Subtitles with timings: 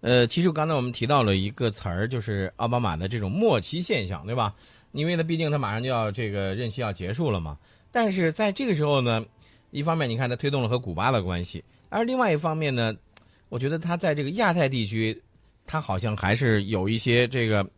[0.00, 4.54] 呃，其实刚才我们提到了一个词儿，就是奥巴马的这种末期现象，对吧？
[4.92, 7.56] 因为呢，毕竟他马上就要这个任期要结束了嘛。
[7.92, 9.24] 但是在这个时候呢，
[9.70, 12.94] 一方面你看他推动了和古巴的关系，而另外一方面呢，
[13.48, 15.22] 我觉得他在这个亚太地区，
[15.66, 17.68] 他好像还是有一些这个，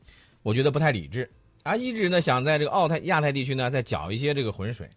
[0.43, 1.29] 我觉得不太理智，
[1.65, 4.89] 啊，一直呢想在这个澳太亚太地区呢再搅一些这个浑水。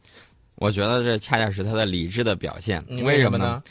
[0.56, 2.82] 我觉得这恰恰是他的理智的表现。
[3.04, 3.62] 为什么呢？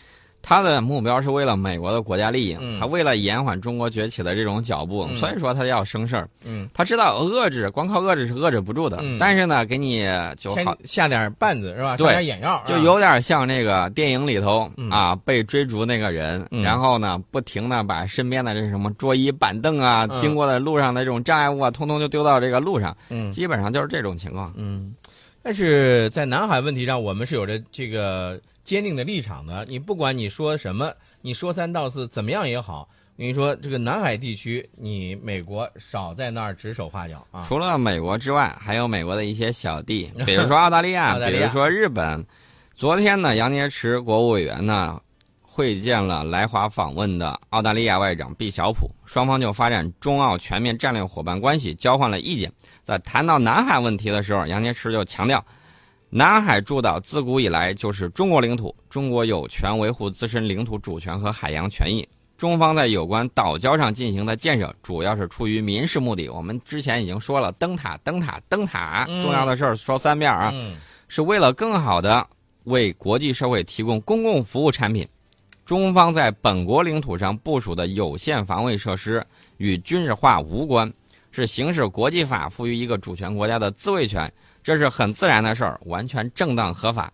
[0.47, 2.79] 他的目标是为了美国的国家利益，嗯。
[2.79, 5.17] 他为了延缓中国崛起的这种脚步，嗯。
[5.17, 6.29] 所以说他要生事儿。
[6.45, 8.99] 嗯，他知道遏制，光靠遏制是遏制不住的。
[9.01, 9.17] 嗯。
[9.19, 11.97] 但是呢，给你就好，下点绊子是吧？
[11.97, 14.91] 对下点眼药，就有点像那个电影里头、嗯。
[14.91, 16.63] 啊，被追逐那个人，嗯。
[16.63, 20.19] 然后呢，不停的把身边的这什么桌椅板凳啊，嗯。
[20.21, 23.33] 经过的路上的这种障碍物啊，通通就丢到这个路上，嗯。
[23.33, 24.53] 基本上就是这种情况。
[24.57, 24.95] 嗯，
[25.43, 29.65] 但是在南海问题上，我们是有着这个坚定的立场呢。
[29.69, 37.43] 你不管你说什么，你说三道四，怎么样也好，你说，这个南海地区，你美国少在那儿指手画脚啊。
[37.47, 42.25] 除了美国之外，还有美国的一些小弟，比如说 澳大利亚，比如说日本。
[42.77, 45.01] 昨天呢，杨洁篪国务委员呢
[45.41, 52.53] 会见了来华访问的澳大利亚外长毕晓普，双方就发展中澳全面战略伙伴关系交换了意见。
[52.83, 55.43] 在谈到南海问题的时候，杨洁篪就强调，
[56.11, 62.09] 南海诸岛自古以来就是中国领土，中国有权维护自身领土主权和海洋权益。
[62.37, 66.29] 中方在有关岛礁上进行的建设，主要是出于民事目的。
[66.29, 70.77] 我们之前已经说了，灯塔、灯塔、灯塔，嗯重要的事儿说三遍啊，嗯
[71.09, 72.27] 是为了更好的
[72.65, 75.09] 为国际社会提供公共服务产品。
[75.65, 79.25] 中方在本国领土上部署的有限防卫设施
[79.57, 80.93] 与军事化无关，
[81.35, 84.33] 是行使国际法赋予一个主权国家的自卫权，
[84.63, 87.13] 这是很自然的事儿，完全正当合法。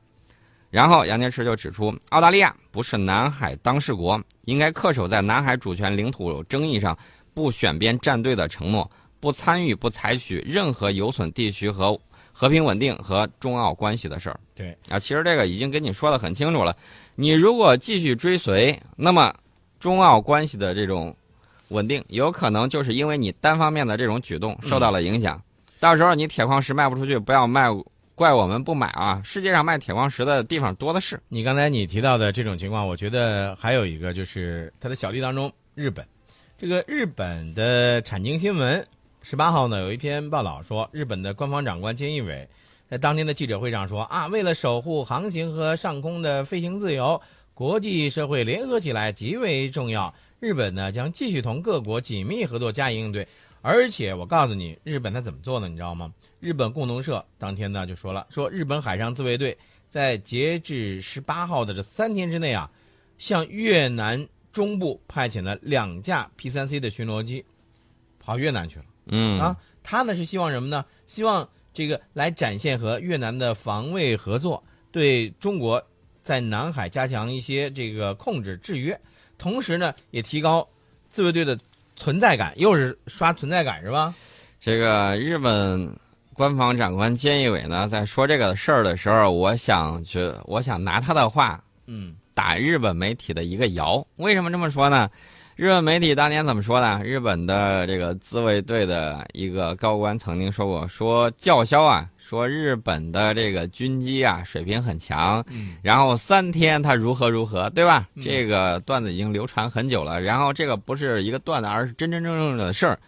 [0.68, 6.96] 然后杨洁篪就指出，澳大利亚不是南海当事国，应该恪守在南海主权领土争议上
[7.34, 11.98] 不选边站队的承诺，不参与、不采取任何有损地区和
[12.32, 14.38] 和平稳定和中澳关系的事儿。
[14.54, 16.76] 对啊，其实这个已经跟你说的很清楚了。
[17.16, 19.34] 你如果继续追随，那么
[19.80, 21.14] 中澳关系的这种
[21.70, 25.42] 稳定，有可能就是因为你单方面的这种举动受到了影响。
[25.81, 27.69] 到时候你铁矿石卖不出去，不要卖，
[28.14, 29.19] 怪我们不买啊！
[29.25, 31.19] 世界上卖铁矿石的地方多的是。
[31.28, 36.06] 你刚才你提到的这种情况，我觉得还有一个就是它的小弟当中，日本，
[36.59, 38.86] 这个日本的产经新闻
[39.22, 42.47] 十八号呢有一篇报道说，日本的官方长官菅义伟
[42.91, 47.19] 在当天的记者会上说啊，为了守护航行和上空的飞行自由，
[47.60, 50.15] 国际社会联合起来极为重要。
[50.38, 53.28] 日本呢将继续同各国紧密合作，加以应对。
[53.60, 55.69] 而且我告诉你，日本他怎么做呢？
[55.69, 56.10] 你知道吗？
[56.38, 59.59] 日本共同社当天呢就说了，说日本海上自卫队
[59.91, 62.71] 在截至十八号的这三天之内啊，
[63.19, 67.44] 向越南中部派遣了两架 P 三 C 的巡逻机，
[68.19, 68.84] 跑越南去了。
[69.09, 70.82] 嗯啊，他呢是希望什么呢？
[71.06, 75.84] 希望这个来展现和越南的防卫合作，对中国
[76.22, 78.98] 在南海加强一些这个控制制约，
[79.38, 80.66] 同时呢也提高
[81.10, 81.58] 自卫队的
[81.97, 84.14] 存在感，又是刷存在感是吧？
[84.60, 85.98] 这个日本
[86.34, 94.06] 官方长官菅义伟呢，在说这个事儿的时候，我想觉，我想拿他的话嗯打日本媒体的一个谣。
[94.16, 95.10] 为什么这么说呢？
[95.60, 97.03] 日本媒体当年怎么说呢？
[97.04, 108.09] 日本的这个自卫队的一个高官曾经说过，说叫嚣啊，说日本的这个军机啊水平很强，嗯然后三天他如何如何，对吧？
[108.15, 110.19] 嗯这个段子已经流传很久了。
[110.19, 112.98] 然后这个不是一个段子，而是真真正正的事儿。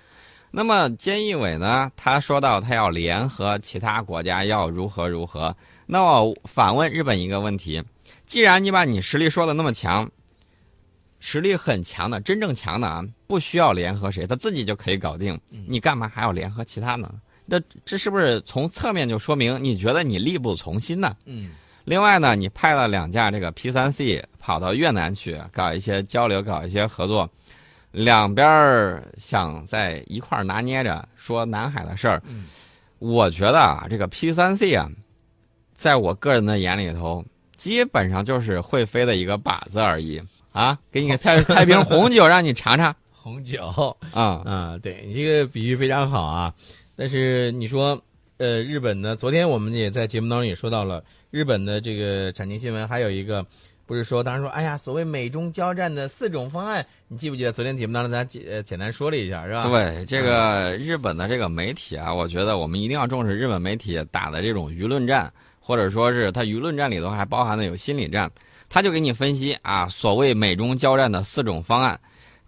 [0.51, 1.91] 那么菅义伟呢？
[1.97, 5.57] 他说到他要联合其他国家，要如何如何。
[5.87, 7.83] 那我反问日本一个问题：
[8.27, 10.07] 既然你把你实力说的那么强，
[11.25, 17.09] 实力很强的、真正强的啊，不需要联合谁，他自己就可以搞定，你干嘛还要联合其他呢？
[17.47, 21.17] 那这是不是从侧面就说明你觉得你力不从心呢？
[21.27, 21.51] 嗯
[21.85, 27.31] 另外呢，你派了两架这个 P 三 C 跑到越南去搞一些交流，搞一些合作，
[27.93, 32.21] 两边儿想在一块儿拿捏着说南海的事儿。
[32.27, 32.47] 嗯
[32.99, 34.89] 我觉得啊，这个 P 三 C 啊，
[35.77, 37.25] 在我个人的眼里头，
[37.57, 40.23] 基本上就是会飞的一个靶子而已
[40.53, 40.79] 啊！
[40.91, 46.55] 给你开开瓶红酒让你尝尝 红酒啊、啊，对你这个比喻非常好啊。
[46.95, 48.01] 但是你说，
[48.37, 49.17] 呃，日本呢？
[49.17, 53.45] 昨天我们也在节目当中也说到了日本的这个产经新闻，还有一个
[53.87, 59.63] 不是说当时说，哎呀，所谓美中交战的四种方案，你记不记得昨天节目当中咱简呃简单说了一下，是吧？
[59.63, 65.33] 对这个日本的这个媒体啊，我觉得我们一定要重视日本媒体打的这种舆论战，
[65.63, 68.31] 或者说是他舆论战里头还包含的有心理战。
[68.69, 72.01] 他就给你分析啊，所谓美中交战的四种方案，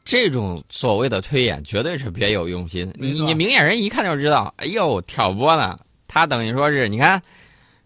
[0.05, 2.91] 这种所谓的推演绝对是别有用心。
[2.99, 5.79] 你你明眼人一看就知道，哎呦，挑拨呢。
[6.09, 7.21] 他等于说是，你看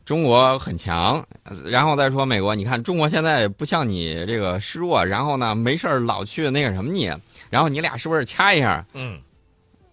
[0.05, 1.25] 中国很强，
[1.65, 7.13] 然后再说美国，你看中国现在不像你这个示弱，然后呢没事儿老去那个什么你，
[7.51, 8.87] 然后你俩是不是掐一下？
[8.95, 9.19] 嗯，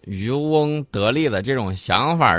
[0.02, 2.38] 渔翁得利的这种想法，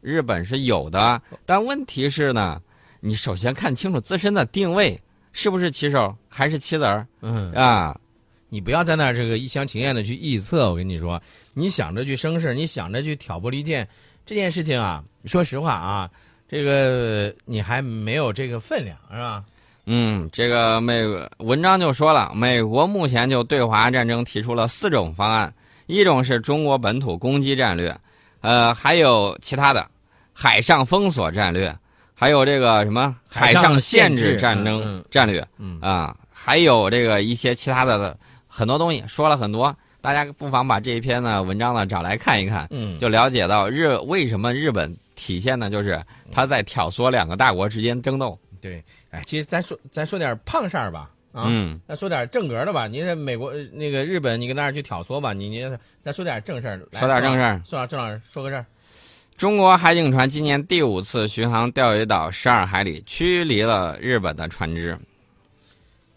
[0.00, 2.60] 日本是有的，但问题是呢，
[3.00, 5.00] 你首先看清楚自身的定位，
[5.32, 7.98] 是不是棋手还是棋子儿嗯，啊？
[8.48, 10.70] 你不要在那儿这个一厢情愿的去臆测。
[10.70, 11.20] 我跟你说，
[11.52, 13.86] 你想着去生事，你想着去挑拨离间，
[14.24, 16.10] 这件事情啊，说实话啊，
[16.48, 19.44] 这个你还没有这个分量，是吧？
[19.84, 21.02] 嗯，这个美
[21.38, 25.52] 文章就说了，美国目前就对华战争提出了四种方案，
[25.86, 27.94] 一种是中国本土攻击战略，
[28.40, 29.86] 呃，还有其他的
[30.32, 31.74] 海上封锁战略，
[32.14, 46.00] 还有这个什么海海上上限限制制战争战略嗯啊，还有这个一些其他的很多东西，说了很多，大家不妨把这一篇呢文章呢找来看一看，嗯，就了解到日为什么日本体现呢，就是
[46.30, 48.38] 他在挑唆两个大国之间争斗。
[48.60, 48.82] 对。
[49.10, 52.88] 哎，其实咱说咱说点胖事儿吧，啊，嗯，那说点正格的吧。
[52.88, 55.62] 您这美国呃那个日本，你跟那儿去挑唆吧，你你
[56.04, 57.60] 咱说点正事儿，来说点正事儿。
[57.64, 58.66] 宋老郑老师说个事儿。
[59.36, 64.98] 中国海警船今年第五次巡航钓鱼岛十二海里，驱离了日本的船只。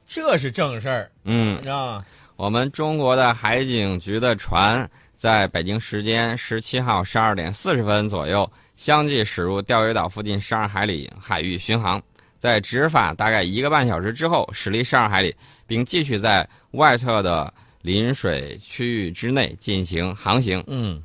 [0.08, 2.06] 这是正事儿，嗯你，知道吗？
[2.36, 12.02] 我们中国的海警局的船在北京时间十七号十二点四十分左右，相继驶入钓鱼岛附近十二海里海域巡航，
[12.42, 15.34] 在执法大概一个半小时之后，驶离十二海里，
[15.68, 17.54] 并继续在外侧的
[17.84, 20.64] 临水区域之内进行航行。
[20.66, 21.00] 嗯，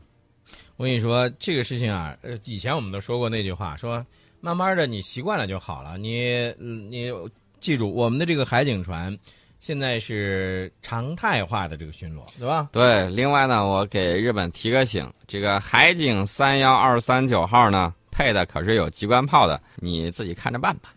[0.79, 4.03] 我跟你说这个事情啊，呃，以前我们都说过那句话，说
[4.41, 5.99] 慢慢的你习惯了就好了。
[5.99, 7.13] 你嗯你
[7.61, 9.15] 记住，我们的这个海警船
[9.61, 12.71] 现在是常态化的这个巡逻，对吧？
[12.73, 20.95] 对，另外呢，我给日本提个醒，这个海警三幺二三九号呢，配的可是有机关炮的，你自己看着办吧。